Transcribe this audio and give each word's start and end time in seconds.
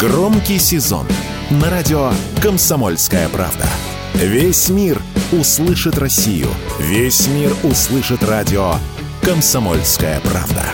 Громкий 0.00 0.58
сезон 0.58 1.06
на 1.50 1.68
радио 1.68 2.10
«Комсомольская 2.42 3.28
правда». 3.28 3.66
Весь 4.14 4.70
мир 4.70 4.98
услышит 5.30 5.98
Россию. 5.98 6.48
Весь 6.78 7.26
мир 7.26 7.52
услышит 7.64 8.22
радио 8.22 8.76
«Комсомольская 9.20 10.18
правда». 10.20 10.64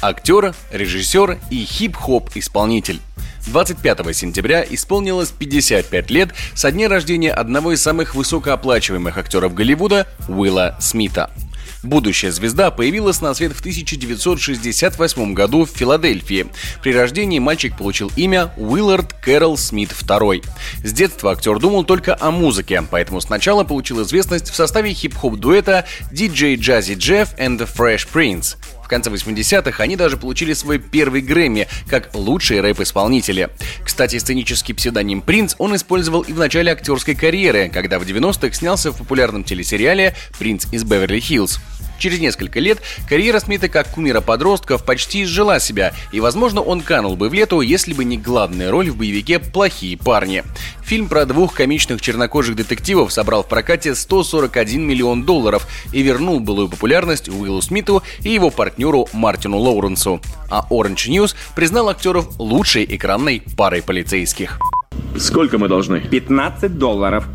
Актер, 0.00 0.54
режиссер 0.72 1.38
и 1.50 1.64
хип-хоп 1.66 2.30
исполнитель. 2.34 3.02
25 3.48 4.16
сентября 4.16 4.64
исполнилось 4.70 5.32
55 5.32 6.10
лет 6.10 6.30
со 6.54 6.72
дня 6.72 6.88
рождения 6.88 7.32
одного 7.32 7.72
из 7.72 7.82
самых 7.82 8.14
высокооплачиваемых 8.14 9.18
актеров 9.18 9.52
Голливуда 9.52 10.06
Уилла 10.28 10.76
Смита. 10.80 11.30
Будущая 11.82 12.30
звезда 12.30 12.70
появилась 12.70 13.20
на 13.20 13.34
свет 13.34 13.52
в 13.52 13.60
1968 13.60 15.34
году 15.34 15.64
в 15.64 15.70
Филадельфии. 15.70 16.46
При 16.82 16.94
рождении 16.94 17.38
мальчик 17.38 17.76
получил 17.76 18.12
имя 18.14 18.52
Уиллард 18.56 19.12
Кэрол 19.14 19.56
Смит 19.56 19.90
II. 19.90 20.44
С 20.84 20.92
детства 20.92 21.32
актер 21.32 21.58
думал 21.58 21.84
только 21.84 22.16
о 22.18 22.30
музыке, 22.30 22.82
поэтому 22.88 23.20
сначала 23.20 23.64
получил 23.64 24.02
известность 24.02 24.50
в 24.50 24.54
составе 24.54 24.92
хип-хоп 24.92 25.36
дуэта 25.36 25.84
DJ 26.12 26.56
Jazzy 26.56 26.96
Jeff 26.96 27.36
and 27.36 27.58
the 27.58 27.68
Fresh 27.68 28.06
Prince 28.12 28.56
конце 28.92 29.08
80-х 29.08 29.82
они 29.82 29.96
даже 29.96 30.18
получили 30.18 30.52
свой 30.52 30.78
первый 30.78 31.22
Грэмми 31.22 31.66
как 31.88 32.10
лучшие 32.14 32.60
рэп-исполнители. 32.60 33.48
Кстати, 33.82 34.18
сценический 34.18 34.74
псевдоним 34.74 35.22
«Принц» 35.22 35.54
он 35.56 35.74
использовал 35.74 36.20
и 36.20 36.32
в 36.32 36.38
начале 36.38 36.72
актерской 36.72 37.14
карьеры, 37.14 37.70
когда 37.72 37.98
в 37.98 38.02
90-х 38.02 38.52
снялся 38.52 38.92
в 38.92 38.98
популярном 38.98 39.44
телесериале 39.44 40.14
«Принц 40.38 40.66
из 40.72 40.84
Беверли-Хиллз». 40.84 41.58
Через 42.02 42.18
несколько 42.18 42.58
лет 42.58 42.82
карьера 43.08 43.38
Смита 43.38 43.68
как 43.68 43.88
кумира 43.92 44.20
подростков 44.20 44.84
почти 44.84 45.22
изжила 45.22 45.60
себя, 45.60 45.92
и, 46.10 46.18
возможно, 46.18 46.60
он 46.60 46.80
канул 46.80 47.14
бы 47.14 47.28
в 47.28 47.32
лету, 47.32 47.60
если 47.60 47.94
бы 47.94 48.04
не 48.04 48.18
главная 48.18 48.72
роль 48.72 48.90
в 48.90 48.96
боевике 48.96 49.38
«Плохие 49.38 49.96
парни». 49.96 50.42
Фильм 50.82 51.06
про 51.06 51.26
двух 51.26 51.54
комичных 51.54 52.00
чернокожих 52.00 52.56
детективов 52.56 53.12
собрал 53.12 53.44
в 53.44 53.48
прокате 53.48 53.94
141 53.94 54.82
миллион 54.82 55.22
долларов 55.22 55.68
и 55.92 56.02
вернул 56.02 56.40
былую 56.40 56.68
популярность 56.68 57.28
Уиллу 57.28 57.62
Смиту 57.62 58.02
и 58.24 58.30
его 58.30 58.50
партнеру 58.50 59.08
Мартину 59.12 59.58
Лоуренсу. 59.58 60.20
А 60.50 60.66
Orange 60.70 61.08
News 61.08 61.36
признал 61.54 61.88
актеров 61.88 62.30
лучшей 62.40 62.84
экранной 62.84 63.44
парой 63.56 63.80
полицейских. 63.80 64.58
Сколько 65.16 65.56
мы 65.56 65.68
должны? 65.68 66.00
15 66.00 66.78
долларов. 66.78 67.28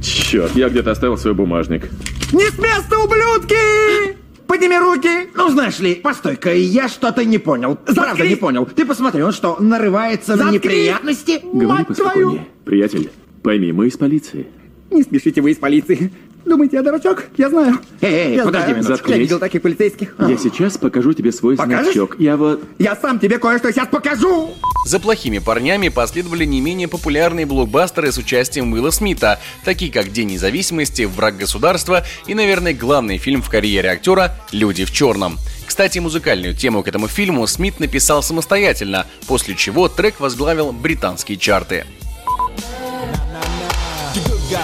Черт, 0.00 0.54
я 0.54 0.68
где-то 0.68 0.92
оставил 0.92 1.18
свой 1.18 1.34
бумажник. 1.34 1.90
Не 2.32 2.50
с 2.50 2.58
места, 2.58 2.98
ублюдки! 2.98 4.16
Подними 4.46 4.78
руки! 4.78 5.28
Ну, 5.34 5.48
знаешь 5.50 5.78
ли, 5.78 5.94
постой-ка, 5.96 6.52
я 6.54 6.88
что-то 6.88 7.24
не 7.24 7.38
понял. 7.38 7.78
Заткнись! 7.86 7.96
Правда, 7.96 8.28
не 8.28 8.36
понял. 8.36 8.66
Ты 8.66 8.84
посмотри, 8.84 9.22
он 9.22 9.32
что, 9.32 9.56
нарывается 9.60 10.32
на 10.32 10.44
Заткнись! 10.44 10.54
неприятности? 10.62 11.40
Говори 11.42 11.84
Мать 11.88 11.96
твою! 11.96 12.40
Приятель, 12.64 13.10
пойми, 13.42 13.72
мы 13.72 13.88
из 13.88 13.96
полиции. 13.96 14.46
Не 14.90 15.02
спешите 15.02 15.40
вы 15.40 15.50
из 15.52 15.56
полиции. 15.58 16.12
Думаете, 16.46 16.76
я 16.76 16.82
дурачок? 16.82 17.24
Я 17.36 17.50
знаю. 17.50 17.80
Эй, 18.00 18.12
эй, 18.12 18.36
я 18.36 18.44
подожди 18.44 18.68
знаю. 18.70 18.84
минутку. 18.84 19.10
Я 19.10 19.18
видел 19.18 19.38
таких 19.40 19.62
полицейских. 19.62 20.14
Я 20.20 20.36
сейчас 20.36 20.78
покажу 20.78 21.12
тебе 21.12 21.32
свой 21.32 21.56
Покажешь? 21.56 21.94
значок. 21.94 22.16
Я 22.20 22.36
вот... 22.36 22.62
Я 22.78 22.94
сам 22.94 23.18
тебе 23.18 23.38
кое-что 23.38 23.72
сейчас 23.72 23.88
покажу. 23.88 24.54
За 24.86 25.00
плохими 25.00 25.38
парнями 25.38 25.88
последовали 25.88 26.44
не 26.44 26.60
менее 26.60 26.86
популярные 26.86 27.46
блокбастеры 27.46 28.12
с 28.12 28.18
участием 28.18 28.72
Уилла 28.72 28.90
Смита, 28.90 29.40
такие 29.64 29.90
как 29.90 30.12
День 30.12 30.28
независимости, 30.28 31.02
Враг 31.02 31.36
государства 31.36 32.04
и, 32.28 32.34
наверное, 32.34 32.72
главный 32.72 33.18
фильм 33.18 33.42
в 33.42 33.50
карьере 33.50 33.90
актера 33.90 34.36
«Люди 34.52 34.84
в 34.84 34.92
черном». 34.92 35.38
Кстати, 35.66 35.98
музыкальную 35.98 36.54
тему 36.54 36.84
к 36.84 36.88
этому 36.88 37.08
фильму 37.08 37.44
Смит 37.48 37.80
написал 37.80 38.22
самостоятельно, 38.22 39.04
после 39.26 39.56
чего 39.56 39.88
трек 39.88 40.20
возглавил 40.20 40.70
британские 40.70 41.38
чарты. 41.38 41.84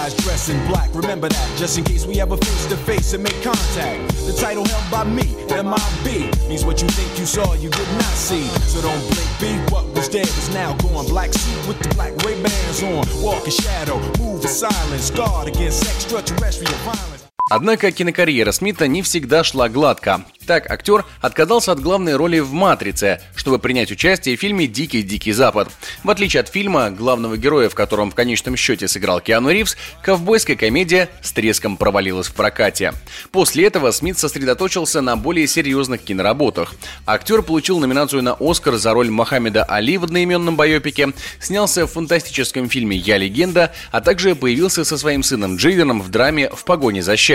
Guys 0.03 0.49
in 0.49 0.67
black, 0.67 0.93
remember 0.93 1.29
that, 1.29 1.57
just 1.57 1.77
in 1.77 1.85
case 1.85 2.05
we 2.05 2.19
ever 2.19 2.35
face 2.35 2.65
to 2.65 2.75
face 2.75 3.13
and 3.13 3.23
make 3.23 3.41
contact. 3.41 4.13
The 4.27 4.33
title 4.33 4.65
held 4.67 4.91
by 4.91 5.05
me, 5.05 5.23
MIB, 5.47 6.49
means 6.49 6.65
what 6.65 6.81
you 6.81 6.89
think 6.89 7.17
you 7.17 7.25
saw, 7.25 7.53
you 7.53 7.69
did 7.69 7.87
not 7.93 8.11
see. 8.11 8.43
So 8.67 8.81
don't 8.81 8.99
blink, 8.99 9.39
be 9.39 9.73
what 9.73 9.85
was 9.95 10.09
dead 10.09 10.27
is 10.27 10.49
now 10.53 10.75
gone. 10.79 11.05
Black 11.07 11.31
suit 11.31 11.67
with 11.69 11.79
the 11.79 11.87
black 11.95 12.11
Ray 12.25 12.35
bands 12.43 12.83
on, 12.83 13.05
walk 13.23 13.45
in 13.45 13.51
shadow, 13.51 13.97
move 14.19 14.41
in 14.41 14.49
silence, 14.49 15.09
guard 15.09 15.47
against 15.47 15.85
extraterrestrial 15.87 16.73
violence. 16.79 17.22
Однако 17.49 17.91
кинокарьера 17.91 18.51
Смита 18.51 18.87
не 18.87 19.01
всегда 19.01 19.43
шла 19.43 19.67
гладко. 19.67 20.23
Так, 20.47 20.69
актер 20.69 21.05
отказался 21.21 21.71
от 21.71 21.79
главной 21.79 22.15
роли 22.15 22.39
в 22.39 22.51
«Матрице», 22.51 23.21
чтобы 23.35 23.59
принять 23.59 23.91
участие 23.91 24.35
в 24.35 24.39
фильме 24.39 24.67
«Дикий-дикий 24.67 25.31
Запад». 25.33 25.69
В 26.03 26.09
отличие 26.09 26.41
от 26.41 26.49
фильма, 26.49 26.89
главного 26.89 27.37
героя, 27.37 27.69
в 27.69 27.75
котором 27.75 28.11
в 28.11 28.15
конечном 28.15 28.57
счете 28.57 28.87
сыграл 28.87 29.21
Киану 29.21 29.51
Ривз, 29.51 29.77
ковбойская 30.01 30.55
комедия 30.55 31.09
с 31.21 31.31
треском 31.31 31.77
провалилась 31.77 32.27
в 32.27 32.33
прокате. 32.33 32.93
После 33.31 33.67
этого 33.67 33.91
Смит 33.91 34.17
сосредоточился 34.17 35.01
на 35.01 35.15
более 35.15 35.47
серьезных 35.47 36.01
киноработах. 36.01 36.73
Актер 37.05 37.41
получил 37.41 37.79
номинацию 37.79 38.23
на 38.23 38.35
«Оскар» 38.39 38.75
за 38.75 38.93
роль 38.93 39.09
Мохаммеда 39.09 39.63
Али 39.63 39.97
в 39.97 40.05
одноименном 40.05 40.55
байопике, 40.55 41.13
снялся 41.39 41.87
в 41.87 41.91
фантастическом 41.91 42.67
фильме 42.67 42.97
«Я 42.97 43.17
легенда», 43.17 43.73
а 43.91 44.01
также 44.01 44.35
появился 44.35 44.83
со 44.83 44.97
своим 44.97 45.23
сыном 45.23 45.55
Джейденом 45.57 46.01
в 46.01 46.09
драме 46.09 46.49
«В 46.49 46.65
погоне 46.65 47.01
за 47.03 47.15
счастьем». 47.15 47.32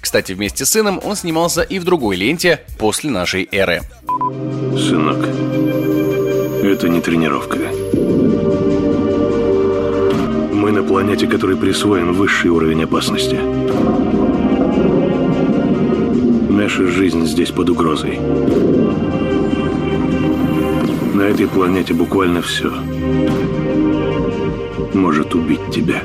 Кстати, 0.00 0.32
вместе 0.32 0.64
с 0.64 0.70
сыном 0.70 1.00
он 1.04 1.14
снимался 1.14 1.62
и 1.62 1.78
в 1.78 1.84
другой 1.84 2.16
ленте 2.16 2.60
после 2.78 3.10
нашей 3.10 3.48
эры. 3.52 3.82
Сынок, 4.76 5.24
это 6.64 6.88
не 6.88 7.00
тренировка. 7.00 7.58
Мы 10.52 10.72
на 10.72 10.82
планете, 10.82 11.26
которой 11.26 11.56
присвоен 11.56 12.12
высший 12.12 12.50
уровень 12.50 12.84
опасности. 12.84 13.38
Наша 16.50 16.86
жизнь 16.86 17.24
здесь 17.26 17.50
под 17.50 17.70
угрозой. 17.70 18.18
На 21.14 21.22
этой 21.22 21.46
планете 21.46 21.94
буквально 21.94 22.42
все 22.42 22.72
может 24.94 25.34
убить 25.34 25.70
тебя. 25.72 26.02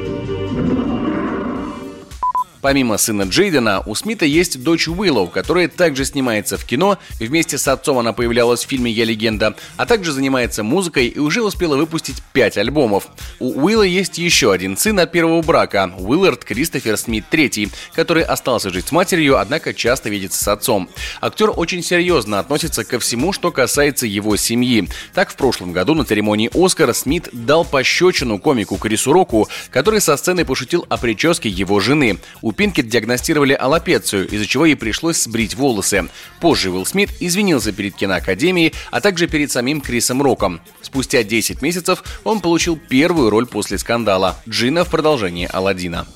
Помимо 2.65 2.97
сына 2.97 3.27
Джейдена, 3.29 3.83
у 3.85 3.93
Смита 3.93 4.25
есть 4.25 4.63
дочь 4.63 4.87
Уиллоу, 4.87 5.27
которая 5.27 5.67
также 5.67 6.03
снимается 6.03 6.57
в 6.57 6.65
кино, 6.65 6.97
вместе 7.19 7.59
с 7.59 7.67
отцом 7.67 7.99
она 7.99 8.11
появлялась 8.11 8.65
в 8.65 8.67
фильме 8.67 8.91
«Я 8.91 9.05
легенда», 9.05 9.55
а 9.77 9.85
также 9.85 10.11
занимается 10.11 10.63
музыкой 10.63 11.05
и 11.05 11.19
уже 11.19 11.43
успела 11.43 11.77
выпустить 11.77 12.23
5 12.33 12.57
альбомов. 12.57 13.09
У 13.39 13.61
Уилла 13.61 13.83
есть 13.83 14.17
еще 14.17 14.51
один 14.51 14.77
сын 14.77 14.99
от 14.99 15.11
первого 15.11 15.43
брака– 15.43 15.93
Уиллард 15.99 16.43
Кристофер 16.43 16.97
Смит 16.97 17.25
III, 17.29 17.71
который 17.93 18.23
остался 18.23 18.71
жить 18.71 18.87
с 18.87 18.91
матерью, 18.91 19.37
однако 19.37 19.71
часто 19.71 20.09
видится 20.09 20.43
с 20.43 20.47
отцом. 20.47 20.89
Актер 21.21 21.51
очень 21.55 21.83
серьезно 21.83 22.39
относится 22.39 22.83
ко 22.83 22.97
всему, 22.97 23.31
что 23.31 23.51
касается 23.51 24.07
его 24.07 24.37
семьи. 24.37 24.89
Так, 25.13 25.29
в 25.29 25.35
прошлом 25.35 25.71
году 25.71 25.93
на 25.93 26.03
церемонии 26.03 26.49
«Оскар» 26.51 26.95
Смит 26.95 27.29
дал 27.31 27.63
пощечину 27.63 28.39
комику 28.39 28.77
Крису 28.77 29.13
Року, 29.13 29.47
который 29.69 30.01
со 30.01 30.17
сцены 30.17 30.45
пошутил 30.45 30.83
о 30.89 30.97
прическе 30.97 31.47
его 31.47 31.79
жены. 31.79 32.17
У 32.41 32.54
Пинкет 32.55 32.87
диагностировали 32.87 33.53
аллопецию, 33.53 34.27
из-за 34.27 34.45
чего 34.45 34.65
ей 34.65 34.75
пришлось 34.75 35.21
сбрить 35.21 35.55
волосы. 35.55 36.09
Позже 36.39 36.71
Уилл 36.71 36.85
Смит 36.85 37.09
извинился 37.19 37.71
перед 37.71 37.95
киноакадемией, 37.95 38.73
а 38.91 39.01
также 39.01 39.27
перед 39.27 39.51
самим 39.51 39.81
Крисом 39.81 40.21
Роком. 40.21 40.61
Спустя 40.81 41.23
10 41.23 41.61
месяцев 41.61 42.03
он 42.23 42.39
получил 42.39 42.77
первую 42.77 43.29
роль 43.29 43.45
после 43.45 43.77
скандала– 43.77 44.37
Джина 44.49 44.85
в 44.85 44.89
продолжении 44.89 45.49
Алладина. 45.51 46.07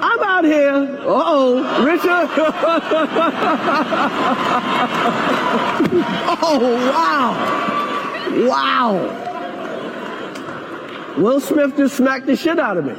I'm 0.00 0.22
out 0.22 0.44
oh. 8.50 9.20
Will 11.16 11.40
Smith 11.40 11.76
just 11.76 11.96
smacked 11.96 12.26
the 12.26 12.36
shit 12.36 12.58
out 12.58 12.76
of 12.76 12.84
me. 12.84 12.94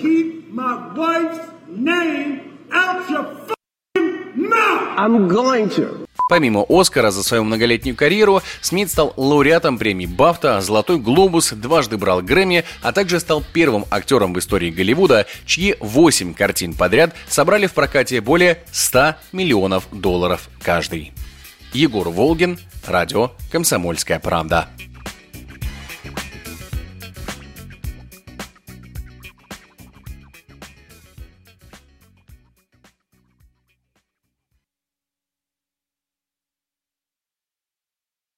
Keep 0.00 0.52
my 0.52 0.94
wife's 0.94 1.40
name 1.68 2.58
out 2.72 3.10
your 3.10 3.26
f***ing 3.48 4.48
mouth! 4.48 4.96
I'm 4.96 5.28
going 5.28 5.68
to. 5.70 6.06
Помимо 6.28 6.64
Оскара 6.68 7.10
за 7.10 7.24
свою 7.24 7.42
многолетнюю 7.42 7.96
карьеру, 7.96 8.42
Смит 8.60 8.92
стал 8.92 9.12
лауреатом 9.16 9.76
премий 9.76 10.06
Бафта, 10.06 10.60
Золотой 10.60 10.98
Глобус, 10.98 11.50
дважды 11.50 11.96
брал 11.96 12.22
Грэмми, 12.22 12.64
а 12.80 12.92
также 12.92 13.18
стал 13.18 13.42
первым 13.52 13.86
актером 13.90 14.34
в 14.34 14.38
истории 14.38 14.70
Голливуда, 14.70 15.26
чьи 15.46 15.74
8 15.80 16.32
картин 16.34 16.74
подряд 16.74 17.16
собрали 17.26 17.66
в 17.66 17.72
прокате 17.72 18.20
более 18.20 18.62
100 18.70 19.16
миллионов 19.32 19.88
долларов 19.90 20.48
каждый. 20.62 21.12
Егор 21.72 22.08
Волгин, 22.08 22.58
радио 22.86 23.32
«Комсомольская 23.50 24.20
правда». 24.20 24.68